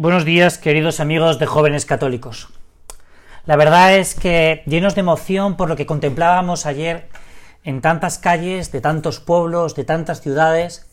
Buenos 0.00 0.24
días, 0.24 0.58
queridos 0.58 1.00
amigos 1.00 1.40
de 1.40 1.46
jóvenes 1.46 1.84
católicos. 1.84 2.50
La 3.46 3.56
verdad 3.56 3.96
es 3.96 4.14
que 4.14 4.62
llenos 4.64 4.94
de 4.94 5.00
emoción 5.00 5.56
por 5.56 5.68
lo 5.68 5.74
que 5.74 5.86
contemplábamos 5.86 6.66
ayer 6.66 7.08
en 7.64 7.80
tantas 7.80 8.18
calles, 8.18 8.70
de 8.70 8.80
tantos 8.80 9.18
pueblos, 9.18 9.74
de 9.74 9.82
tantas 9.82 10.20
ciudades, 10.20 10.88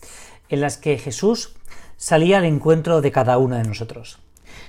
en 0.49 0.59
las 0.59 0.77
que 0.77 0.97
Jesús 0.97 1.55
salía 1.97 2.39
al 2.39 2.45
encuentro 2.45 3.02
de 3.02 3.11
cada 3.11 3.38
uno 3.38 3.57
de 3.57 3.63
nosotros. 3.63 4.17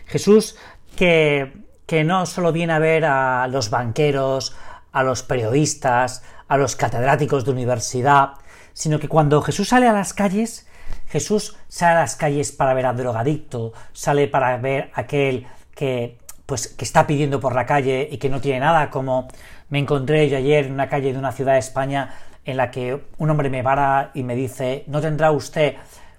Jesús 0.04 0.56
que, 0.96 1.64
que 1.86 2.04
no 2.04 2.26
solo 2.26 2.52
viene 2.52 2.74
a 2.74 2.78
ver 2.78 3.06
a 3.06 3.48
los 3.48 3.70
banqueros, 3.70 4.54
a 4.92 5.02
los 5.02 5.22
periodistas, 5.22 6.22
a 6.46 6.58
los 6.58 6.76
catedráticos 6.76 7.46
de 7.46 7.52
universidad, 7.52 8.32
sino 8.74 9.00
que 9.00 9.08
cuando 9.08 9.40
Jesús 9.40 9.70
sale 9.70 9.88
a 9.88 9.94
las 9.94 10.12
calles, 10.12 10.65
Jesús 11.08 11.56
sale 11.68 11.96
a 11.96 12.00
las 12.00 12.16
calles 12.16 12.52
para 12.52 12.74
ver 12.74 12.86
al 12.86 12.96
drogadicto, 12.96 13.72
sale 13.92 14.28
para 14.28 14.56
ver 14.58 14.90
a 14.94 15.02
aquel 15.02 15.46
que 15.74 16.18
pues 16.46 16.68
que 16.68 16.84
está 16.84 17.06
pidiendo 17.06 17.40
por 17.40 17.54
la 17.54 17.66
calle 17.66 18.08
y 18.10 18.18
que 18.18 18.28
no 18.28 18.40
tiene 18.40 18.60
nada, 18.60 18.90
como 18.90 19.28
me 19.68 19.80
encontré 19.80 20.28
yo 20.28 20.36
ayer 20.36 20.66
en 20.66 20.72
una 20.72 20.88
calle 20.88 21.12
de 21.12 21.18
una 21.18 21.32
ciudad 21.32 21.54
de 21.54 21.58
España 21.58 22.14
en 22.44 22.56
la 22.56 22.70
que 22.70 23.00
un 23.18 23.30
hombre 23.30 23.50
me 23.50 23.62
para 23.64 24.12
y 24.14 24.22
me 24.22 24.36
dice, 24.36 24.84
¿no 24.86 25.00
tendrá 25.00 25.32
usted 25.32 25.74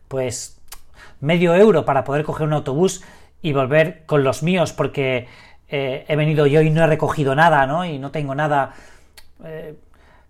pues 0.09 0.59
medio 1.22 1.56
euro 1.56 1.86
para 1.86 2.03
poder 2.03 2.23
coger 2.23 2.45
un 2.45 2.53
autobús 2.53 3.03
y 3.42 3.53
volver 3.53 4.03
con 4.06 4.23
los 4.23 4.44
míos 4.44 4.73
porque 4.73 5.28
eh, 5.69 6.06
he 6.08 6.16
venido 6.16 6.45
yo 6.45 6.62
y 6.62 6.69
no 6.69 6.84
he 6.84 6.88
recogido 6.88 7.36
nada, 7.36 7.66
¿no? 7.66 7.86
Y 7.86 8.00
no 8.00 8.12
tengo 8.12 8.36
nada. 8.36 8.73
Eh, 9.44 9.75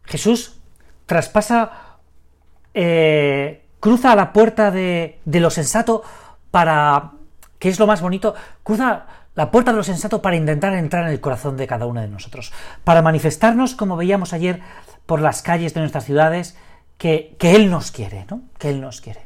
Jesús 0.06 0.60
traspasa 1.06 1.98
eh, 2.74 3.64
cruza 3.88 4.18
la 4.18 4.34
puerta 4.34 4.70
de, 4.70 5.18
lo 5.24 5.50
sensato 5.50 6.04
para, 6.52 7.12
que 7.58 7.70
es 7.70 7.80
lo 7.80 7.88
más 7.88 8.02
bonito, 8.02 8.36
cruza 8.62 9.06
la 9.34 9.50
puerta 9.50 9.72
de 9.72 9.78
lo 9.78 9.84
sensato 9.86 10.22
para 10.22 10.36
intentar 10.36 10.74
entrar 10.74 11.06
en 11.06 11.12
el 11.12 11.22
corazón 11.22 11.56
de 11.56 11.68
cada 11.68 11.86
uno 11.86 12.02
de 12.02 12.10
nosotros, 12.10 12.52
para 12.84 13.02
manifestarnos, 13.02 13.76
como 13.76 13.96
veíamos 13.96 14.34
ayer 14.34 14.60
por 15.06 15.22
las 15.22 15.42
calles 15.42 15.74
de 15.74 15.80
nuestras 15.80 16.04
ciudades, 16.04 16.58
que, 16.98 17.38
Él 17.40 17.72
nos 17.72 17.92
quiere, 17.92 18.26
¿no? 18.30 18.42
Que 18.58 18.72
Él 18.72 18.82
nos 18.82 19.00
quiere. 19.00 19.22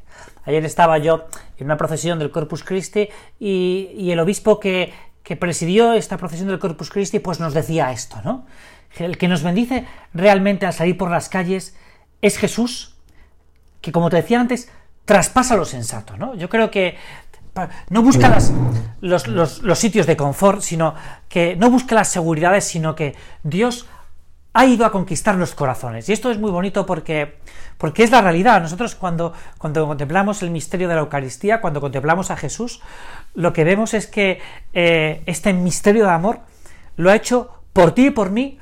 Ayer 0.46 0.64
estaba 0.64 1.00
yo 1.00 1.26
en 1.58 1.66
una 1.66 1.78
procesión 1.78 2.20
del 2.20 2.30
Corpus 2.30 2.64
Christi 2.64 3.10
y, 3.40 4.12
el 4.12 4.20
obispo 4.20 4.60
que, 4.60 4.94
que, 5.24 5.38
presidió 5.38 5.94
esta 5.94 6.18
procesión 6.18 6.50
del 6.50 6.60
Corpus 6.60 6.92
Christi 6.92 7.18
pues 7.18 7.40
nos 7.40 7.56
decía 7.56 7.92
esto, 7.92 8.18
¿no? 8.24 8.46
El 8.96 9.18
que 9.18 9.28
nos 9.28 9.42
bendice 9.42 9.88
realmente 10.14 10.68
al 10.68 10.74
salir 10.74 10.98
por 10.98 11.10
las 11.10 11.30
calles 11.30 11.76
es 12.22 12.38
Jesús, 12.38 12.91
que 13.82 13.92
como 13.92 14.10
te 14.10 14.18
decía 14.18 14.40
antes, 14.40 14.70
traspasa 15.06 15.56
lo 15.56 15.66
sensato, 15.66 16.16
¿no? 16.18 16.36
Yo 16.36 16.50
creo 16.50 16.72
que 16.72 16.98
no 17.90 18.02
busca 18.02 18.30
las, 18.30 18.54
los, 19.02 19.80
sitios 19.80 20.08
de 20.08 20.16
confort, 20.16 20.62
sino 20.62 20.96
que 21.28 21.56
no 21.56 21.70
busca 21.70 21.96
las 21.96 22.08
seguridades, 22.08 22.64
sino 22.64 22.96
que 22.96 23.16
Dios 23.44 23.88
ha 24.54 24.66
ido 24.66 24.86
a 24.86 24.92
conquistar 24.92 25.36
los 25.36 25.54
corazones. 25.54 26.08
Y 26.08 26.14
esto 26.14 26.32
es 26.32 26.38
muy 26.38 26.52
bonito 26.52 26.86
porque, 26.86 27.40
porque 27.78 28.04
es 28.04 28.12
la 28.12 28.22
realidad. 28.22 28.62
Nosotros 28.62 28.96
cuando, 28.96 29.34
cuando 29.58 29.86
contemplamos 29.86 30.42
el 30.44 30.52
misterio 30.52 30.88
de 30.88 30.96
la 30.96 31.02
Eucaristía, 31.02 31.62
cuando 31.62 31.82
contemplamos 31.82 32.32
a 32.32 32.38
Jesús, 32.38 32.82
lo 33.34 33.54
que 33.54 33.64
vemos 33.64 33.94
es 33.94 34.08
que 34.08 34.40
eh, 34.74 35.24
este 35.26 35.54
misterio 35.54 36.06
de 36.06 36.12
amor 36.12 36.40
lo 36.96 37.10
ha 37.10 37.16
hecho 37.16 37.64
por 37.74 37.94
ti 37.94 38.08
y 38.08 38.12
por 38.12 38.32
mí, 38.32 38.60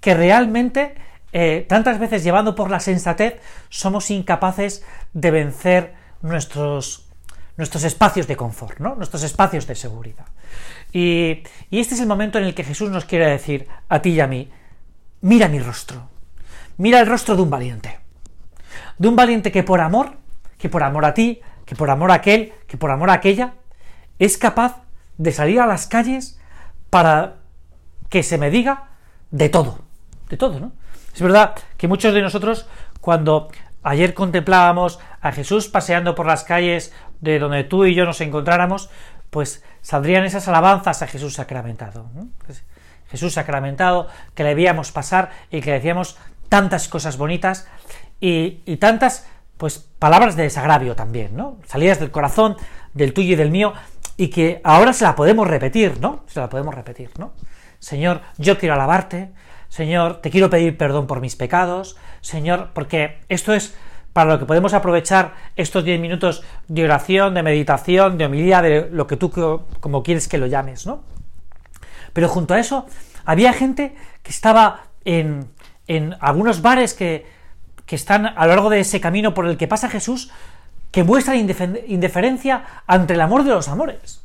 que 0.00 0.14
realmente 0.14 0.94
eh, 1.36 1.66
tantas 1.68 1.98
veces 1.98 2.22
llevando 2.22 2.54
por 2.54 2.70
la 2.70 2.78
sensatez, 2.78 3.40
somos 3.68 4.08
incapaces 4.12 4.84
de 5.14 5.32
vencer 5.32 5.94
nuestros, 6.22 7.08
nuestros 7.56 7.82
espacios 7.82 8.28
de 8.28 8.36
confort, 8.36 8.78
nuestros 8.78 9.24
espacios 9.24 9.66
de 9.66 9.74
seguridad. 9.74 10.26
Y, 10.92 11.42
y 11.70 11.80
este 11.80 11.96
es 11.96 12.00
el 12.00 12.06
momento 12.06 12.38
en 12.38 12.44
el 12.44 12.54
que 12.54 12.62
Jesús 12.62 12.88
nos 12.88 13.04
quiere 13.04 13.26
decir 13.26 13.66
a 13.88 14.00
ti 14.00 14.10
y 14.10 14.20
a 14.20 14.28
mí, 14.28 14.48
mira 15.22 15.48
mi 15.48 15.58
rostro, 15.58 16.08
mira 16.76 17.00
el 17.00 17.08
rostro 17.08 17.34
de 17.34 17.42
un 17.42 17.50
valiente, 17.50 17.98
de 18.96 19.08
un 19.08 19.16
valiente 19.16 19.50
que 19.50 19.64
por 19.64 19.80
amor, 19.80 20.12
que 20.56 20.68
por 20.68 20.84
amor 20.84 21.04
a 21.04 21.14
ti, 21.14 21.40
que 21.66 21.74
por 21.74 21.90
amor 21.90 22.12
a 22.12 22.14
aquel, 22.14 22.52
que 22.68 22.76
por 22.76 22.92
amor 22.92 23.10
a 23.10 23.14
aquella, 23.14 23.54
es 24.20 24.38
capaz 24.38 24.82
de 25.18 25.32
salir 25.32 25.58
a 25.58 25.66
las 25.66 25.88
calles 25.88 26.38
para 26.90 27.38
que 28.08 28.22
se 28.22 28.38
me 28.38 28.50
diga 28.50 28.90
de 29.32 29.48
todo, 29.48 29.80
de 30.28 30.36
todo, 30.36 30.60
¿no? 30.60 30.83
Es 31.14 31.22
verdad 31.22 31.54
que 31.76 31.86
muchos 31.86 32.12
de 32.12 32.22
nosotros, 32.22 32.66
cuando 33.00 33.48
ayer 33.84 34.14
contemplábamos 34.14 34.98
a 35.20 35.30
Jesús 35.30 35.68
paseando 35.68 36.14
por 36.14 36.26
las 36.26 36.42
calles 36.42 36.92
de 37.20 37.38
donde 37.38 37.62
tú 37.64 37.84
y 37.84 37.94
yo 37.94 38.04
nos 38.04 38.20
encontráramos, 38.20 38.90
pues 39.30 39.62
saldrían 39.80 40.24
esas 40.24 40.48
alabanzas 40.48 41.02
a 41.02 41.06
Jesús 41.06 41.34
sacramentado. 41.34 42.06
Pues, 42.44 42.64
Jesús 43.08 43.34
sacramentado, 43.34 44.08
que 44.34 44.42
le 44.42 44.54
veíamos 44.54 44.90
pasar 44.90 45.30
y 45.50 45.60
que 45.60 45.70
le 45.70 45.76
decíamos 45.76 46.16
tantas 46.48 46.88
cosas 46.88 47.16
bonitas 47.16 47.68
y, 48.20 48.62
y, 48.64 48.78
tantas 48.78 49.26
pues 49.56 49.78
palabras 49.98 50.34
de 50.34 50.44
desagravio 50.44 50.96
también, 50.96 51.36
¿no? 51.36 51.58
Salidas 51.66 52.00
del 52.00 52.10
corazón, 52.10 52.56
del 52.92 53.12
tuyo 53.12 53.34
y 53.34 53.36
del 53.36 53.50
mío, 53.50 53.72
y 54.16 54.28
que 54.28 54.60
ahora 54.64 54.92
se 54.92 55.04
la 55.04 55.14
podemos 55.14 55.46
repetir, 55.46 56.00
¿no? 56.00 56.24
Se 56.26 56.40
la 56.40 56.48
podemos 56.48 56.74
repetir, 56.74 57.10
¿no? 57.18 57.34
Señor, 57.78 58.22
yo 58.38 58.58
quiero 58.58 58.74
alabarte, 58.74 59.32
Señor, 59.74 60.20
te 60.20 60.30
quiero 60.30 60.50
pedir 60.50 60.78
perdón 60.78 61.08
por 61.08 61.20
mis 61.20 61.34
pecados, 61.34 61.96
Señor, 62.20 62.70
porque 62.74 63.18
esto 63.28 63.52
es 63.52 63.74
para 64.12 64.30
lo 64.30 64.38
que 64.38 64.46
podemos 64.46 64.72
aprovechar 64.72 65.34
estos 65.56 65.82
diez 65.82 65.98
minutos 65.98 66.44
de 66.68 66.84
oración, 66.84 67.34
de 67.34 67.42
meditación, 67.42 68.16
de 68.16 68.26
homilía, 68.26 68.62
de 68.62 68.88
lo 68.92 69.08
que 69.08 69.16
tú 69.16 69.32
como 69.80 70.04
quieres 70.04 70.28
que 70.28 70.38
lo 70.38 70.46
llames, 70.46 70.86
¿no? 70.86 71.02
Pero 72.12 72.28
junto 72.28 72.54
a 72.54 72.60
eso, 72.60 72.86
había 73.24 73.52
gente 73.52 73.96
que 74.22 74.30
estaba 74.30 74.84
en, 75.04 75.50
en 75.88 76.14
algunos 76.20 76.62
bares 76.62 76.94
que, 76.94 77.26
que 77.84 77.96
están 77.96 78.26
a 78.26 78.46
lo 78.46 78.54
largo 78.54 78.70
de 78.70 78.78
ese 78.78 79.00
camino 79.00 79.34
por 79.34 79.44
el 79.44 79.56
que 79.56 79.66
pasa 79.66 79.88
Jesús, 79.88 80.30
que 80.92 81.02
muestran 81.02 81.36
indiferencia 81.88 82.64
ante 82.86 83.14
el 83.14 83.20
amor 83.20 83.42
de 83.42 83.50
los 83.50 83.66
amores. 83.66 84.22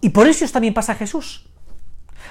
y 0.00 0.08
por 0.08 0.26
eso 0.26 0.44
también 0.48 0.74
pasa 0.74 0.96
Jesús. 0.96 1.48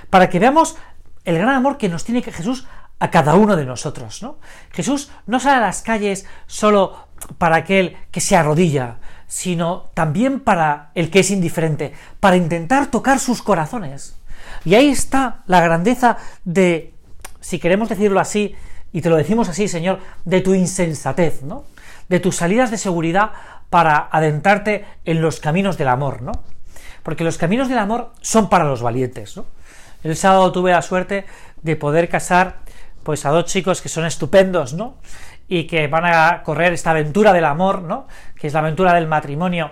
Para 0.10 0.30
que 0.30 0.40
veamos 0.40 0.76
el 1.26 1.38
gran 1.38 1.50
amor 1.56 1.78
que 1.78 1.90
nos 1.90 2.06
tiene 2.06 2.22
que 2.22 2.32
Jesús 2.32 2.66
a 3.00 3.12
cada 3.12 3.36
uno 3.36 3.56
de 3.56 3.66
nosotros, 3.66 4.22
¿no? 4.24 4.38
Jesús 4.72 5.12
no 5.28 5.40
sale 5.40 5.58
a 5.58 5.68
las 5.68 5.82
calles 5.82 6.26
solo 6.48 7.08
para 7.38 7.58
aquel 7.58 7.98
que 8.12 8.22
se 8.22 8.36
arrodilla, 8.36 8.98
sino 9.28 9.90
también 9.94 10.40
para 10.40 10.92
el 10.96 11.10
que 11.10 11.20
es 11.20 11.32
indiferente, 11.32 11.94
para 12.20 12.38
intentar 12.38 12.88
tocar 12.88 13.20
sus 13.20 13.42
corazones. 13.42 14.18
Y 14.64 14.76
ahí 14.76 14.90
está 14.90 15.44
la 15.48 15.62
grandeza 15.62 16.18
de, 16.46 16.94
si 17.42 17.60
queremos 17.60 17.90
decirlo 17.90 18.20
así, 18.20 18.56
y 18.94 19.02
te 19.02 19.10
lo 19.10 19.18
decimos 19.18 19.50
así, 19.50 19.68
Señor, 19.68 20.00
de 20.24 20.42
tu 20.42 20.54
insensatez, 20.54 21.42
¿no? 21.42 21.66
De 22.08 22.20
tus 22.20 22.38
salidas 22.38 22.72
de 22.72 22.78
seguridad 22.78 23.32
para 23.70 24.08
adentrarte 24.12 24.86
en 25.04 25.22
los 25.22 25.40
caminos 25.40 25.78
del 25.78 25.90
amor, 25.90 26.22
¿no? 26.22 26.32
Porque 27.04 27.24
los 27.24 27.38
caminos 27.38 27.68
del 27.68 27.80
amor 27.80 28.14
son 28.22 28.48
para 28.48 28.64
los 28.64 28.82
valientes, 28.82 29.36
¿no? 29.36 29.46
El 30.06 30.16
sábado 30.16 30.52
tuve 30.52 30.72
la 30.72 30.84
suerte 30.84 31.26
de 31.64 31.76
poder 31.76 32.08
casar 32.08 32.58
pues 33.02 33.26
a 33.26 33.32
dos 33.32 33.46
chicos 33.46 33.82
que 33.82 33.90
son 33.90 34.06
estupendos, 34.06 34.76
¿no? 34.76 34.98
Y 35.48 35.66
que 35.66 35.88
van 35.88 36.06
a 36.06 36.44
correr 36.44 36.74
esta 36.74 36.92
aventura 36.92 37.34
del 37.34 37.46
amor, 37.46 37.82
¿no? 37.82 38.06
Que 38.40 38.46
es 38.46 38.54
la 38.54 38.60
aventura 38.60 38.94
del 38.94 39.08
matrimonio. 39.08 39.72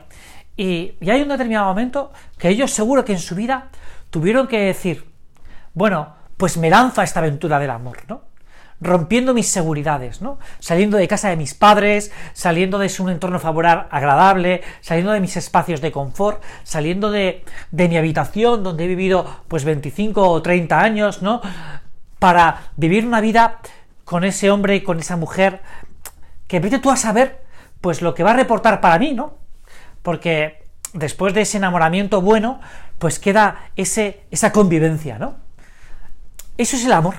Y, 0.58 0.96
y 1.00 1.12
hay 1.12 1.22
un 1.22 1.30
determinado 1.30 1.68
momento 1.68 2.12
que 2.40 2.50
ellos 2.50 2.72
seguro 2.72 3.06
que 3.06 3.14
en 3.14 3.20
su 3.20 3.36
vida 3.36 3.70
tuvieron 4.10 4.48
que 4.48 4.60
decir, 4.60 5.06
bueno, 5.76 6.16
pues 6.36 6.58
me 6.58 6.72
lanza 6.72 7.04
esta 7.04 7.20
aventura 7.20 7.60
del 7.60 7.70
amor, 7.70 8.00
¿no? 8.08 8.33
Rompiendo 8.84 9.34
mis 9.34 9.48
seguridades, 9.48 10.22
¿no? 10.22 10.38
Saliendo 10.60 10.98
de 10.98 11.08
casa 11.08 11.30
de 11.30 11.38
mis 11.38 11.54
padres, 11.54 12.12
saliendo 12.34 12.78
de 12.78 12.92
un 13.00 13.10
entorno 13.10 13.40
favorable, 13.40 13.88
agradable, 13.90 14.62
saliendo 14.82 15.14
de 15.14 15.22
mis 15.22 15.38
espacios 15.38 15.82
de 15.82 15.92
confort, 15.92 16.44
saliendo 16.64 17.10
de, 17.10 17.44
de 17.72 17.90
mi 17.90 17.98
habitación 17.98 18.64
donde 18.64 18.84
he 18.84 18.88
vivido 18.88 19.26
pues 19.48 19.64
25 19.64 20.30
o 20.30 20.42
30 20.42 20.80
años, 20.80 21.22
¿no? 21.22 21.42
Para 22.20 22.72
vivir 22.76 23.06
una 23.06 23.22
vida 23.22 23.60
con 24.04 24.24
ese 24.24 24.52
hombre 24.52 24.76
y 24.76 24.82
con 24.82 25.00
esa 25.00 25.18
mujer 25.18 25.62
que 26.48 26.60
vete 26.60 26.80
tú 26.80 26.92
a 26.92 26.98
saber 26.98 27.42
pues 27.82 28.02
lo 28.02 28.14
que 28.14 28.24
va 28.24 28.32
a 28.32 28.36
reportar 28.36 28.82
para 28.82 29.00
mí, 29.00 29.14
¿no? 29.14 29.36
Porque 30.02 30.64
después 30.94 31.34
de 31.34 31.42
ese 31.42 31.58
enamoramiento 31.58 32.22
bueno, 32.22 32.60
pues 33.00 33.20
queda 33.20 33.70
ese, 33.76 34.24
esa 34.30 34.52
convivencia, 34.52 35.18
¿no? 35.18 35.36
Eso 36.58 36.76
es 36.76 36.86
el 36.86 36.92
amor. 36.92 37.16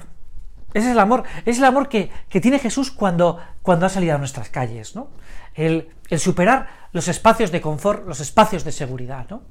Ese 0.75 0.88
es 0.88 0.93
el 0.93 0.99
amor, 0.99 1.23
es 1.47 1.59
el 1.59 1.65
amor 1.65 1.88
que, 1.88 2.11
tiene 2.29 2.59
Jesús 2.59 2.91
cuando, 2.91 3.38
cuando 3.62 3.87
ha 3.87 3.88
salido 3.88 4.17
a 4.17 4.19
nuestras 4.19 4.49
calles, 4.50 4.97
¿no? 4.97 5.09
El, 5.55 5.88
superar 6.19 6.69
los 6.93 7.06
espacios 7.09 7.53
de 7.53 7.61
confort, 7.61 8.06
los 8.06 8.21
espacios 8.21 8.65
de 8.65 8.73
seguridad, 8.73 9.26
¿no? 9.31 9.43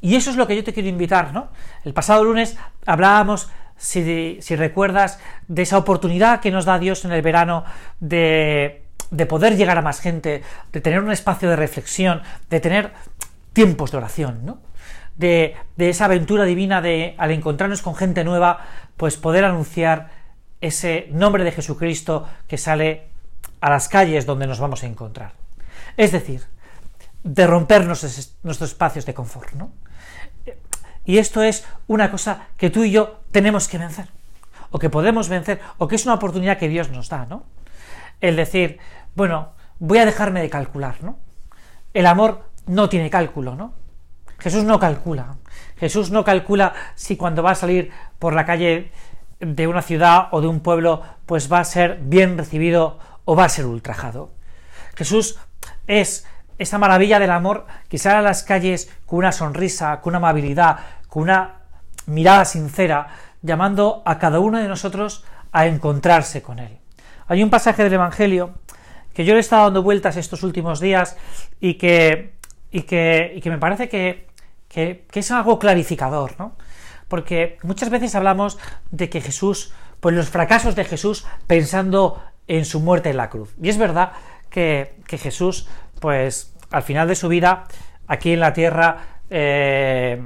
Y 0.00 0.16
eso 0.16 0.30
es 0.30 0.36
lo 0.36 0.46
que 0.46 0.56
yo 0.56 0.64
te 0.64 0.72
quiero 0.72 0.88
invitar, 0.88 1.32
¿no? 1.32 1.48
El 1.84 1.92
pasado 1.92 2.24
lunes 2.24 2.56
hablábamos, 2.86 3.50
si, 3.76 4.38
si 4.40 4.56
recuerdas, 4.56 5.18
de 5.46 5.62
esa 5.62 5.76
oportunidad 5.78 6.40
que 6.40 6.50
nos 6.50 6.64
da 6.64 6.78
Dios 6.78 7.04
en 7.04 7.12
el 7.12 7.22
verano 7.22 7.64
de, 8.00 8.86
de 9.10 9.26
poder 9.26 9.56
llegar 9.56 9.76
a 9.76 9.82
más 9.82 10.00
gente, 10.00 10.42
de 10.72 10.80
tener 10.80 11.00
un 11.00 11.12
espacio 11.12 11.50
de 11.50 11.56
reflexión, 11.56 12.22
de 12.48 12.60
tener 12.60 12.92
tiempos 13.52 13.90
de 13.90 13.98
oración, 13.98 14.44
¿no? 14.44 14.58
De, 15.16 15.56
esa 15.78 16.06
aventura 16.06 16.44
divina 16.44 16.80
de, 16.80 17.14
al 17.18 17.30
encontrarnos 17.30 17.82
con 17.82 17.94
gente 17.94 18.24
nueva, 18.24 18.60
pues 18.96 19.16
poder 19.16 19.44
anunciar 19.44 20.10
ese 20.60 21.08
nombre 21.12 21.44
de 21.44 21.52
Jesucristo 21.52 22.26
que 22.48 22.58
sale 22.58 23.08
a 23.60 23.70
las 23.70 23.88
calles 23.88 24.26
donde 24.26 24.46
nos 24.46 24.58
vamos 24.58 24.82
a 24.82 24.86
encontrar. 24.86 25.32
Es 25.96 26.12
decir, 26.12 26.42
de 27.22 27.46
rompernos 27.46 28.02
nuestros 28.42 28.70
espacios 28.70 29.06
de 29.06 29.14
confort, 29.14 29.52
¿no? 29.52 29.72
Y 31.04 31.18
esto 31.18 31.42
es 31.42 31.66
una 31.86 32.10
cosa 32.10 32.48
que 32.56 32.70
tú 32.70 32.84
y 32.84 32.90
yo 32.90 33.20
tenemos 33.30 33.68
que 33.68 33.78
vencer, 33.78 34.08
o 34.70 34.78
que 34.78 34.90
podemos 34.90 35.28
vencer, 35.28 35.60
o 35.78 35.86
que 35.86 35.96
es 35.96 36.06
una 36.06 36.14
oportunidad 36.14 36.58
que 36.58 36.68
Dios 36.68 36.90
nos 36.90 37.08
da, 37.08 37.26
¿no? 37.26 37.44
El 38.20 38.36
decir, 38.36 38.78
bueno, 39.14 39.52
voy 39.78 39.98
a 39.98 40.06
dejarme 40.06 40.40
de 40.40 40.50
calcular, 40.50 41.02
¿no? 41.02 41.18
El 41.92 42.06
amor 42.06 42.50
no 42.66 42.88
tiene 42.88 43.10
cálculo, 43.10 43.54
¿no? 43.54 43.74
Jesús 44.44 44.64
no 44.64 44.78
calcula. 44.78 45.36
Jesús 45.78 46.10
no 46.10 46.22
calcula 46.22 46.74
si 46.96 47.16
cuando 47.16 47.42
va 47.42 47.52
a 47.52 47.54
salir 47.54 47.90
por 48.18 48.34
la 48.34 48.44
calle 48.44 48.92
de 49.40 49.66
una 49.66 49.80
ciudad 49.80 50.28
o 50.32 50.42
de 50.42 50.48
un 50.48 50.60
pueblo, 50.60 51.00
pues 51.24 51.50
va 51.50 51.60
a 51.60 51.64
ser 51.64 51.98
bien 52.02 52.36
recibido 52.36 52.98
o 53.24 53.36
va 53.36 53.46
a 53.46 53.48
ser 53.48 53.64
ultrajado. 53.64 54.32
Jesús 54.96 55.38
es 55.86 56.26
esa 56.58 56.76
maravilla 56.76 57.18
del 57.18 57.30
amor 57.30 57.64
que 57.88 57.96
sale 57.96 58.16
a 58.16 58.20
las 58.20 58.42
calles 58.42 58.92
con 59.06 59.20
una 59.20 59.32
sonrisa, 59.32 60.02
con 60.02 60.10
una 60.10 60.18
amabilidad, 60.18 60.76
con 61.08 61.22
una 61.22 61.62
mirada 62.04 62.44
sincera, 62.44 63.08
llamando 63.40 64.02
a 64.04 64.18
cada 64.18 64.40
uno 64.40 64.58
de 64.58 64.68
nosotros 64.68 65.24
a 65.52 65.66
encontrarse 65.68 66.42
con 66.42 66.58
Él. 66.58 66.80
Hay 67.28 67.42
un 67.42 67.48
pasaje 67.48 67.82
del 67.82 67.94
Evangelio 67.94 68.56
que 69.14 69.24
yo 69.24 69.32
le 69.32 69.38
he 69.38 69.40
estado 69.40 69.64
dando 69.64 69.82
vueltas 69.82 70.18
estos 70.18 70.42
últimos 70.42 70.80
días 70.80 71.16
y 71.60 71.74
que, 71.74 72.34
y 72.70 72.82
que, 72.82 73.40
que 73.42 73.48
me 73.48 73.56
parece 73.56 73.88
que, 73.88 74.33
que, 74.74 75.06
es 75.12 75.30
algo 75.30 75.58
clarificador, 75.58 76.34
¿no? 76.38 76.56
Porque 77.06 77.58
muchas 77.62 77.90
veces 77.90 78.14
hablamos 78.14 78.58
de 78.90 79.08
que 79.08 79.20
Jesús, 79.20 79.72
pues 80.00 80.16
los 80.16 80.28
fracasos 80.28 80.74
de 80.74 80.84
Jesús 80.84 81.26
pensando 81.46 82.20
en 82.48 82.64
su 82.64 82.80
muerte 82.80 83.10
en 83.10 83.16
la 83.16 83.30
cruz. 83.30 83.54
Y 83.62 83.68
es 83.68 83.78
verdad 83.78 84.12
que, 84.50 84.96
que 85.06 85.16
Jesús, 85.16 85.68
pues 86.00 86.54
al 86.70 86.82
final 86.82 87.06
de 87.06 87.14
su 87.14 87.28
vida, 87.28 87.64
aquí 88.08 88.32
en 88.32 88.40
la 88.40 88.52
tierra, 88.52 89.20
eh, 89.30 90.20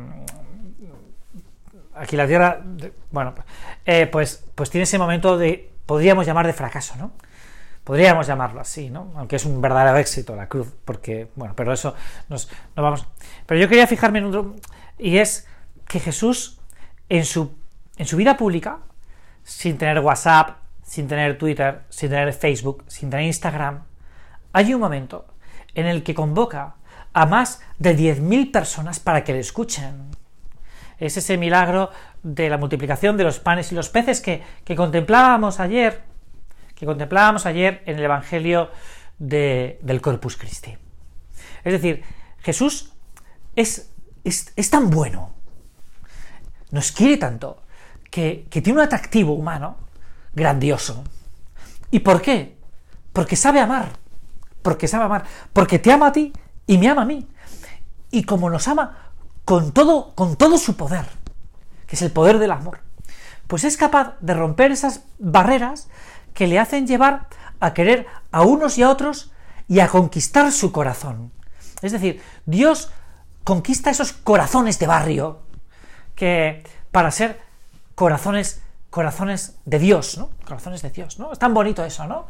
aquí 1.94 2.16
en 2.16 2.18
la 2.18 2.26
tierra, 2.26 2.62
bueno, 3.10 3.34
eh, 3.84 4.06
pues, 4.06 4.46
pues 4.54 4.70
tiene 4.70 4.84
ese 4.84 4.98
momento 4.98 5.36
de, 5.36 5.70
podríamos 5.84 6.26
llamar 6.26 6.46
de 6.46 6.54
fracaso, 6.54 6.96
¿no? 6.96 7.12
Podríamos 7.88 8.26
llamarlo 8.26 8.60
así, 8.60 8.90
¿no? 8.90 9.14
Aunque 9.16 9.36
es 9.36 9.46
un 9.46 9.62
verdadero 9.62 9.96
éxito 9.96 10.36
la 10.36 10.46
cruz, 10.46 10.68
porque, 10.84 11.30
bueno, 11.36 11.54
pero 11.56 11.72
eso 11.72 11.94
nos, 12.28 12.50
no 12.76 12.82
vamos. 12.82 13.06
Pero 13.46 13.58
yo 13.58 13.66
quería 13.66 13.86
fijarme 13.86 14.18
en 14.18 14.26
otro, 14.26 14.56
y 14.98 15.16
es 15.16 15.48
que 15.86 15.98
Jesús, 15.98 16.60
en 17.08 17.24
su, 17.24 17.56
en 17.96 18.04
su 18.04 18.18
vida 18.18 18.36
pública, 18.36 18.80
sin 19.42 19.78
tener 19.78 20.00
WhatsApp, 20.00 20.58
sin 20.82 21.08
tener 21.08 21.38
Twitter, 21.38 21.80
sin 21.88 22.10
tener 22.10 22.30
Facebook, 22.34 22.84
sin 22.88 23.08
tener 23.08 23.24
Instagram, 23.24 23.84
hay 24.52 24.74
un 24.74 24.82
momento 24.82 25.24
en 25.72 25.86
el 25.86 26.02
que 26.02 26.12
convoca 26.12 26.74
a 27.14 27.24
más 27.24 27.62
de 27.78 27.96
10.000 27.96 28.52
personas 28.52 29.00
para 29.00 29.24
que 29.24 29.32
le 29.32 29.38
escuchen. 29.38 30.10
Es 30.98 31.16
ese 31.16 31.38
milagro 31.38 31.88
de 32.22 32.50
la 32.50 32.58
multiplicación 32.58 33.16
de 33.16 33.24
los 33.24 33.40
panes 33.40 33.72
y 33.72 33.74
los 33.74 33.88
peces 33.88 34.20
que, 34.20 34.42
contemplábamos 34.76 35.58
ayer, 35.58 36.02
que 36.78 36.86
contemplábamos 36.86 37.44
ayer 37.44 37.82
en 37.86 37.98
el 37.98 38.04
Evangelio 38.04 38.70
del 39.18 40.00
Corpus 40.00 40.36
Christi. 40.36 40.76
Es 41.64 41.72
decir, 41.72 42.04
Jesús 42.38 42.92
es, 43.56 43.90
es, 44.22 44.70
tan 44.70 44.90
bueno, 44.90 45.32
nos 46.70 46.92
quiere 46.92 47.16
tanto, 47.16 47.62
que, 48.10 48.46
que 48.48 48.62
tiene 48.62 48.78
un 48.78 48.84
atractivo 48.84 49.32
humano 49.32 49.76
grandioso. 50.34 51.02
¿Y 51.90 51.98
por 51.98 52.22
qué? 52.22 52.56
Porque 53.12 53.34
sabe 53.34 53.60
amar 53.60 53.90
porque 54.68 54.86
sabe 54.86 55.04
amar, 55.04 55.24
porque 55.54 55.78
te 55.78 55.90
ama 55.90 56.08
a 56.08 56.12
ti 56.12 56.32
y 56.66 56.76
me 56.76 56.88
ama 56.88 57.02
a 57.02 57.06
mí. 57.06 57.26
Y 58.10 58.24
como 58.24 58.50
nos 58.50 58.68
ama 58.68 59.12
con 59.44 59.72
todo, 59.72 60.14
con 60.14 60.36
todo 60.36 60.58
su 60.58 60.76
poder, 60.76 61.06
que 61.86 61.96
es 61.96 62.02
el 62.02 62.10
poder 62.10 62.38
del 62.38 62.50
amor, 62.52 62.80
pues 63.46 63.64
es 63.64 63.78
capaz 63.78 64.16
de 64.20 64.34
romper 64.34 64.70
esas 64.70 65.04
barreras 65.18 65.88
que 66.38 66.46
le 66.46 66.60
hacen 66.60 66.86
llevar 66.86 67.26
a 67.58 67.74
querer 67.74 68.06
a 68.30 68.42
unos 68.42 68.78
y 68.78 68.84
a 68.84 68.90
otros 68.90 69.32
y 69.66 69.80
a 69.80 69.88
conquistar 69.88 70.52
su 70.52 70.70
corazón. 70.70 71.32
Es 71.82 71.90
decir, 71.90 72.22
Dios 72.46 72.92
conquista 73.42 73.90
esos 73.90 74.12
corazones 74.12 74.78
de 74.78 74.86
barrio 74.86 75.40
que 76.14 76.62
para 76.92 77.10
ser 77.10 77.40
corazones 77.96 78.62
corazones 78.88 79.56
de 79.64 79.80
Dios, 79.80 80.16
¿no? 80.16 80.30
Corazones 80.46 80.80
de 80.80 80.90
Dios, 80.90 81.18
¿no? 81.18 81.32
Es 81.32 81.40
tan 81.40 81.52
bonito 81.52 81.84
eso, 81.84 82.06
¿no? 82.06 82.28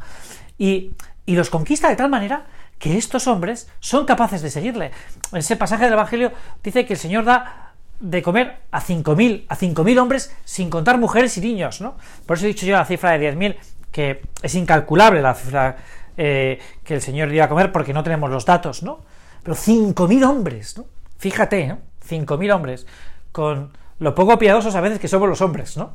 Y 0.57 0.95
y 1.27 1.35
los 1.35 1.51
conquista 1.51 1.87
de 1.89 1.95
tal 1.95 2.09
manera 2.09 2.47
que 2.79 2.97
estos 2.97 3.27
hombres 3.27 3.69
son 3.79 4.07
capaces 4.07 4.41
de 4.41 4.49
seguirle. 4.49 4.89
En 5.31 5.37
ese 5.37 5.55
pasaje 5.55 5.83
del 5.83 5.93
Evangelio 5.93 6.31
dice 6.63 6.87
que 6.87 6.93
el 6.93 6.99
Señor 6.99 7.25
da 7.25 7.73
de 7.99 8.23
comer 8.23 8.57
a 8.71 8.81
5.000, 8.81 9.45
a 9.47 9.55
5.000 9.55 9.99
hombres 10.01 10.35
sin 10.45 10.71
contar 10.71 10.97
mujeres 10.97 11.37
y 11.37 11.41
niños, 11.41 11.81
¿no? 11.81 11.95
Por 12.25 12.37
eso 12.37 12.47
he 12.47 12.49
dicho 12.49 12.65
yo 12.65 12.75
la 12.75 12.85
cifra 12.85 13.11
de 13.11 13.31
10.000, 13.31 13.55
que 13.91 14.21
es 14.41 14.55
incalculable 14.55 15.21
la 15.21 15.33
cifra 15.33 15.77
eh, 16.17 16.59
que 16.83 16.95
el 16.95 17.01
Señor 17.01 17.29
dio 17.29 17.43
a 17.43 17.49
comer 17.49 17.71
porque 17.71 17.93
no 17.93 18.03
tenemos 18.03 18.29
los 18.29 18.45
datos, 18.45 18.83
¿no? 18.83 18.99
Pero 19.43 19.55
5.000 19.55 20.27
hombres, 20.27 20.77
¿no? 20.77 20.85
Fíjate, 21.17 21.67
¿no? 21.67 21.79
5.000 22.07 22.53
hombres, 22.53 22.87
con 23.31 23.71
lo 23.99 24.15
poco 24.15 24.37
piadosos 24.37 24.75
a 24.75 24.81
veces 24.81 24.99
que 24.99 25.07
somos 25.07 25.29
los 25.29 25.41
hombres, 25.41 25.77
¿no? 25.77 25.93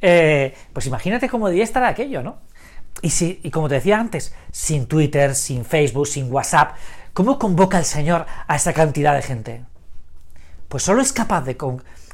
Eh, 0.00 0.54
pues 0.72 0.86
imagínate 0.86 1.28
cómo 1.28 1.48
debía 1.48 1.64
estar 1.64 1.84
aquello, 1.84 2.22
¿no? 2.22 2.38
Y, 3.00 3.10
si, 3.10 3.40
y 3.42 3.50
como 3.50 3.68
te 3.68 3.76
decía 3.76 3.98
antes, 3.98 4.34
sin 4.50 4.86
Twitter, 4.86 5.34
sin 5.34 5.64
Facebook, 5.64 6.06
sin 6.06 6.32
WhatsApp, 6.32 6.76
¿cómo 7.12 7.38
convoca 7.38 7.78
el 7.78 7.84
Señor 7.84 8.26
a 8.46 8.56
esa 8.56 8.72
cantidad 8.72 9.14
de 9.14 9.22
gente? 9.22 9.64
Pues 10.68 10.82
solo 10.82 11.02
es 11.02 11.12
capaz 11.12 11.42
de, 11.42 11.56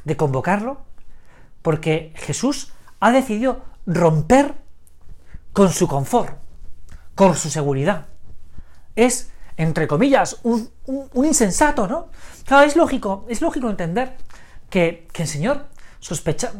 de 0.03 0.17
convocarlo 0.17 0.81
porque 1.61 2.13
Jesús 2.15 2.73
ha 2.99 3.11
decidido 3.11 3.63
romper 3.85 4.55
con 5.53 5.71
su 5.71 5.87
confort, 5.87 6.37
con 7.15 7.35
su 7.35 7.49
seguridad. 7.49 8.07
Es, 8.95 9.31
entre 9.57 9.87
comillas, 9.87 10.39
un, 10.43 10.69
insensato, 11.15 11.87
¿no? 11.87 12.09
Claro, 12.45 12.65
es 12.65 12.75
lógico, 12.75 13.25
es 13.29 13.41
lógico 13.41 13.69
entender 13.69 14.15
que, 14.69 15.07
el 15.13 15.27
Señor 15.27 15.67
sospecha, 15.99 16.51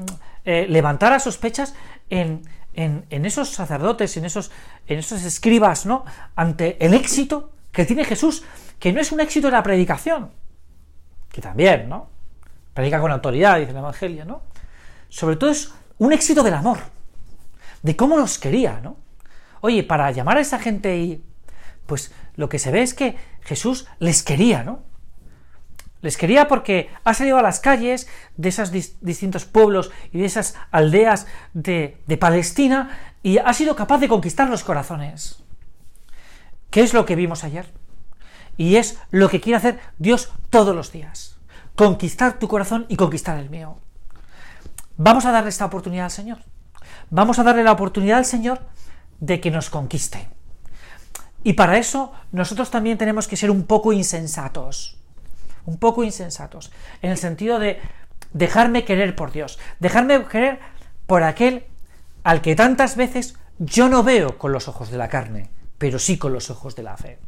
eh, 0.43 0.65
levantara 0.69 1.19
sospechas 1.19 1.74
en, 2.10 2.43
esos 2.74 3.50
sacerdotes, 3.50 4.15
en 4.17 4.25
esos, 4.25 4.51
en 4.88 5.00
esos 5.00 5.24
escribas, 5.24 5.86
¿no? 5.86 6.05
Ante 6.36 6.84
el 6.84 6.93
éxito 6.93 7.51
que 7.72 7.86
tiene 7.86 8.03
Jesús, 8.03 8.43
que 8.79 8.91
no 8.93 9.00
es 9.00 9.12
un 9.12 9.19
éxito 9.19 9.48
de 9.48 9.51
la 9.51 9.63
predicación, 9.63 10.31
que 11.29 11.41
también, 11.41 11.88
¿no? 11.89 12.10
Predica 12.74 13.00
con 13.00 13.12
autoridad, 13.12 13.60
dice 13.60 13.72
el 13.72 13.77
Evangelio, 13.77 14.25
¿no? 14.25 14.41
Sobre 15.10 15.36
todo 15.36 15.50
es 15.51 15.72
un 15.98 16.13
éxito 16.13 16.43
del 16.43 16.53
amor, 16.53 16.79
de 17.83 17.95
cómo 17.95 18.17
los 18.17 18.38
quería, 18.38 18.79
¿no? 18.81 18.98
Oye, 19.62 19.83
para 19.83 20.12
llamar 20.12 20.38
a 20.38 20.41
esa 20.41 20.59
gente 20.59 20.98
y 20.98 21.24
pues 21.86 22.12
lo 22.36 22.50
que 22.50 22.59
se 22.59 22.71
ve 22.71 22.81
es 22.81 22.93
que 22.93 23.17
Jesús 23.41 23.88
les 24.00 24.24
quería, 24.24 24.63
¿no? 24.63 24.83
Les 26.01 26.15
quería 26.15 26.48
porque 26.48 26.89
ha 27.03 27.13
salido 27.13 27.38
a 27.38 27.41
las 27.41 27.59
calles 27.59 28.07
de 28.38 28.50
esos 28.50 28.71
distintos 28.71 29.43
pueblos 29.45 29.91
y 30.13 30.19
de 30.19 30.25
esas 30.25 30.55
aldeas 30.71 31.27
de, 31.53 32.01
de, 32.07 32.17
Palestina 32.17 32.98
y 33.21 33.38
ha 33.39 33.53
sido 33.53 33.75
capaz 33.75 33.98
de 33.98 34.07
conquistar 34.07 34.50
los 34.50 34.63
corazones. 34.63 35.43
¿Qué 36.69 36.81
es 36.81 36.93
lo 36.93 37.05
que 37.05 37.15
vimos 37.15 37.43
ayer? 37.43 37.74
Y 38.55 38.77
es 38.77 38.98
lo 39.09 39.29
que 39.29 39.41
quiere 39.41 39.57
hacer 39.57 39.79
Dios 39.98 40.31
todos 40.50 40.74
los 40.74 40.93
días. 40.93 41.38
Conquistar 41.75 42.39
tu 42.39 42.48
corazón 42.48 42.86
y 42.88 42.95
conquistar 42.95 43.38
el 43.38 43.50
mío. 43.50 43.77
Vamos 44.95 45.25
a 45.25 45.31
darle 45.31 45.50
esta 45.50 45.65
oportunidad 45.65 46.05
al 46.05 46.12
Señor. 46.12 46.39
Vamos 47.10 47.39
a 47.39 47.43
darle 47.43 47.63
la 47.63 47.72
oportunidad 47.72 48.17
al 48.17 48.25
Señor 48.25 48.60
de 49.19 49.39
que 49.39 49.51
nos 49.51 49.69
conquiste. 49.69 50.29
Y 51.43 51.53
para 51.53 51.77
eso 51.77 52.12
nosotros 52.31 52.69
también 52.69 52.98
tenemos 52.98 53.27
que 53.27 53.38
ser 53.38 53.51
un 53.51 53.63
poco 53.63 53.93
insensatos 53.93 55.00
un 55.69 55.77
poco 55.77 56.03
insensatos, 56.03 56.72
en 57.01 57.12
el 57.12 57.17
sentido 57.17 57.60
de 57.60 57.79
dejarme 58.34 58.86
querer 58.86 59.15
por 59.15 59.31
Dios, 59.31 59.60
dejarme 59.79 60.25
querer 60.25 60.60
por 61.05 61.24
aquel 61.24 61.65
al 62.24 62.41
que 62.41 62.55
tantas 62.55 62.96
veces 62.96 63.36
yo 63.60 63.88
no 63.88 64.03
veo 64.03 64.38
con 64.38 64.51
los 64.51 64.67
ojos 64.67 64.89
de 64.89 64.98
la 64.98 65.10
carne, 65.10 65.50
pero 65.77 66.00
sí 66.00 66.17
con 66.17 66.34
los 66.34 66.50
ojos 66.50 66.75
de 66.75 66.84
la 66.84 66.98
fe. 66.98 67.19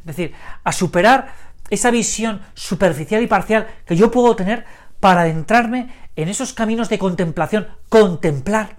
Es 0.00 0.06
decir, 0.06 0.34
a 0.64 0.72
superar 0.72 1.34
esa 1.70 1.90
visión 1.90 2.42
superficial 2.54 3.22
y 3.22 3.26
parcial 3.26 3.66
que 3.86 3.96
yo 3.96 4.10
puedo 4.10 4.34
tener 4.34 4.64
para 5.00 5.22
adentrarme 5.22 5.92
en 6.16 6.28
esos 6.28 6.52
caminos 6.52 6.88
de 6.88 6.98
contemplación, 6.98 7.68
contemplar 7.88 8.76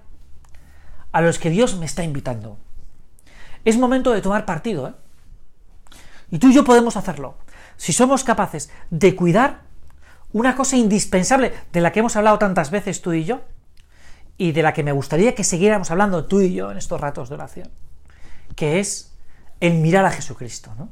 a 1.12 1.20
los 1.20 1.38
que 1.38 1.50
Dios 1.50 1.76
me 1.76 1.86
está 1.86 2.02
invitando. 2.04 2.58
Es 3.64 3.78
momento 3.78 4.12
de 4.12 4.22
tomar 4.22 4.44
partido, 4.44 4.88
¿eh? 4.88 4.94
Y 6.30 6.38
tú 6.38 6.48
y 6.48 6.54
yo 6.54 6.64
podemos 6.64 6.96
hacerlo 6.96 7.36
si 7.76 7.92
somos 7.92 8.24
capaces 8.24 8.70
de 8.90 9.14
cuidar 9.14 9.60
una 10.32 10.56
cosa 10.56 10.76
indispensable 10.76 11.52
de 11.72 11.80
la 11.80 11.92
que 11.92 12.00
hemos 12.00 12.16
hablado 12.16 12.38
tantas 12.38 12.70
veces 12.70 13.00
tú 13.00 13.12
y 13.12 13.24
yo, 13.24 13.42
y 14.38 14.52
de 14.52 14.62
la 14.62 14.74
que 14.74 14.82
me 14.82 14.92
gustaría 14.92 15.34
que 15.34 15.44
siguiéramos 15.44 15.90
hablando 15.90 16.26
tú 16.26 16.40
y 16.40 16.52
yo 16.52 16.70
en 16.70 16.78
estos 16.78 17.00
ratos 17.00 17.28
de 17.28 17.36
oración, 17.36 17.70
que 18.54 18.80
es 18.80 19.14
el 19.60 19.74
mirar 19.74 20.04
a 20.04 20.10
Jesucristo, 20.10 20.74
¿no? 20.76 20.88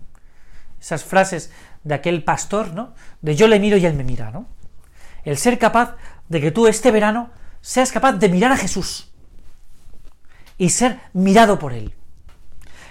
Esas 0.81 1.05
frases 1.05 1.51
de 1.83 1.95
aquel 1.95 2.25
pastor, 2.25 2.73
¿no? 2.73 2.95
De 3.21 3.37
yo 3.37 3.49
le 3.49 3.61
miro 3.61 3.77
y 3.77 3.87
él 3.87 3.95
me 3.95 4.05
mira, 4.05 4.31
¿no? 4.31 4.47
El 5.25 5.39
ser 5.39 5.59
capaz 5.59 5.97
de 6.29 6.41
que 6.41 6.51
tú 6.51 6.67
este 6.67 6.91
verano 6.91 7.31
seas 7.61 7.93
capaz 7.93 8.13
de 8.13 8.29
mirar 8.29 8.53
a 8.53 8.57
Jesús 8.57 9.11
y 10.59 10.71
ser 10.71 11.01
mirado 11.13 11.59
por 11.59 11.73
él. 11.73 11.95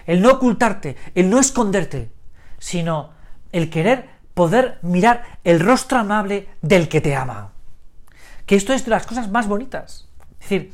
El 0.06 0.22
no 0.22 0.32
ocultarte, 0.32 0.98
el 1.16 1.30
no 1.30 1.40
esconderte, 1.40 2.12
sino 2.60 3.12
el 3.52 3.70
querer 3.70 4.10
poder 4.34 4.80
mirar 4.82 5.40
el 5.44 5.60
rostro 5.60 6.00
amable 6.00 6.50
del 6.62 6.90
que 6.90 7.02
te 7.02 7.16
ama. 7.16 7.52
Que 8.46 8.56
esto 8.56 8.74
es 8.74 8.84
de 8.84 8.92
las 8.92 9.06
cosas 9.06 9.30
más 9.30 9.48
bonitas. 9.48 10.10
Es 10.42 10.50
decir, 10.50 10.74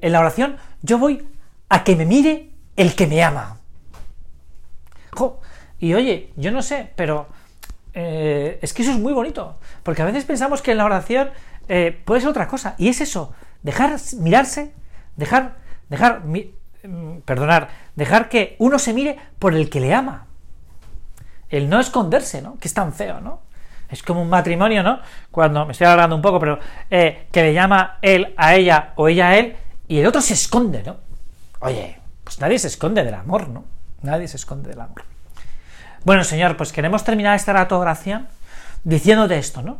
en 0.00 0.12
la 0.12 0.20
oración 0.20 0.56
yo 0.80 0.98
voy 0.98 1.26
a 1.68 1.84
que 1.84 1.96
me 1.96 2.06
mire 2.06 2.50
el 2.76 2.94
que 2.94 3.06
me 3.06 3.22
ama. 3.22 3.58
y 5.78 5.94
oye, 5.94 6.32
yo 6.36 6.50
no 6.52 6.62
sé, 6.62 6.92
pero 6.96 7.28
eh, 7.94 8.58
es 8.62 8.72
que 8.72 8.82
eso 8.82 8.92
es 8.92 8.98
muy 8.98 9.12
bonito, 9.12 9.58
porque 9.82 10.02
a 10.02 10.04
veces 10.04 10.24
pensamos 10.24 10.62
que 10.62 10.72
en 10.72 10.78
la 10.78 10.84
oración 10.84 11.30
eh, 11.68 12.00
puede 12.04 12.20
ser 12.20 12.30
otra 12.30 12.48
cosa, 12.48 12.74
y 12.78 12.88
es 12.88 13.00
eso, 13.00 13.32
dejar 13.62 13.96
mirarse, 14.18 14.72
dejar, 15.16 15.56
dejar, 15.88 16.22
mm, 16.24 17.18
perdonar, 17.24 17.68
dejar 17.94 18.28
que 18.28 18.56
uno 18.58 18.78
se 18.78 18.92
mire 18.92 19.18
por 19.38 19.54
el 19.54 19.70
que 19.70 19.80
le 19.80 19.94
ama. 19.94 20.26
El 21.48 21.68
no 21.68 21.80
esconderse, 21.80 22.40
¿no? 22.40 22.58
Que 22.58 22.68
es 22.68 22.74
tan 22.74 22.92
feo, 22.94 23.20
¿no? 23.20 23.40
Es 23.90 24.02
como 24.02 24.22
un 24.22 24.30
matrimonio, 24.30 24.82
¿no? 24.82 25.00
Cuando, 25.30 25.66
me 25.66 25.72
estoy 25.72 25.86
hablando 25.86 26.16
un 26.16 26.22
poco, 26.22 26.40
pero 26.40 26.58
eh, 26.90 27.26
que 27.30 27.42
le 27.42 27.52
llama 27.52 27.98
él 28.00 28.32
a 28.38 28.54
ella 28.54 28.94
o 28.96 29.08
ella 29.08 29.28
a 29.28 29.36
él 29.36 29.54
y 29.86 29.98
el 29.98 30.06
otro 30.06 30.22
se 30.22 30.32
esconde, 30.32 30.82
¿no? 30.82 30.96
Oye, 31.60 31.98
pues 32.24 32.40
nadie 32.40 32.58
se 32.58 32.68
esconde 32.68 33.04
del 33.04 33.14
amor, 33.14 33.48
¿no? 33.48 33.64
Nadie 34.00 34.28
se 34.28 34.38
esconde 34.38 34.70
del 34.70 34.80
amor. 34.80 35.11
Bueno, 36.04 36.24
Señor, 36.24 36.56
pues 36.56 36.72
queremos 36.72 37.04
terminar 37.04 37.36
esta 37.36 37.52
rato 37.52 37.78
oración 37.78 38.26
diciéndote 38.82 39.38
esto, 39.38 39.62
¿no? 39.62 39.78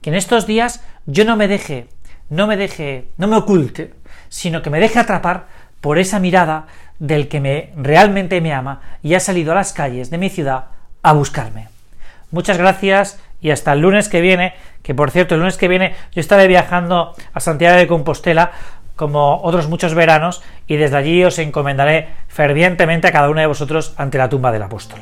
Que 0.00 0.10
en 0.10 0.16
estos 0.16 0.46
días 0.46 0.84
yo 1.06 1.24
no 1.24 1.36
me 1.36 1.48
deje, 1.48 1.88
no 2.30 2.46
me 2.46 2.56
deje, 2.56 3.08
no 3.16 3.26
me 3.26 3.36
oculte, 3.36 3.94
sino 4.28 4.62
que 4.62 4.70
me 4.70 4.78
deje 4.78 5.00
atrapar 5.00 5.46
por 5.80 5.98
esa 5.98 6.20
mirada 6.20 6.66
del 7.00 7.26
que 7.28 7.40
me 7.40 7.72
realmente 7.76 8.40
me 8.40 8.52
ama 8.52 8.80
y 9.02 9.14
ha 9.14 9.20
salido 9.20 9.52
a 9.52 9.56
las 9.56 9.72
calles 9.72 10.08
de 10.10 10.18
mi 10.18 10.30
ciudad 10.30 10.66
a 11.02 11.12
buscarme. 11.12 11.68
Muchas 12.30 12.58
gracias 12.58 13.18
y 13.40 13.50
hasta 13.50 13.72
el 13.72 13.80
lunes 13.80 14.08
que 14.08 14.20
viene, 14.20 14.54
que 14.82 14.94
por 14.94 15.10
cierto, 15.10 15.34
el 15.34 15.40
lunes 15.40 15.56
que 15.56 15.68
viene 15.68 15.94
yo 16.12 16.20
estaré 16.20 16.46
viajando 16.46 17.14
a 17.34 17.40
Santiago 17.40 17.76
de 17.76 17.88
Compostela 17.88 18.52
como 18.94 19.42
otros 19.42 19.68
muchos 19.68 19.94
veranos 19.94 20.42
y 20.68 20.76
desde 20.76 20.96
allí 20.96 21.24
os 21.24 21.38
encomendaré 21.40 22.08
fervientemente 22.28 23.08
a 23.08 23.12
cada 23.12 23.28
uno 23.28 23.40
de 23.40 23.46
vosotros 23.46 23.94
ante 23.96 24.16
la 24.16 24.28
tumba 24.28 24.52
del 24.52 24.62
apóstol. 24.62 25.00